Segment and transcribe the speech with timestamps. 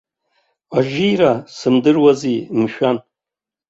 [0.77, 2.97] Ажьира сымдыруази, мшәан?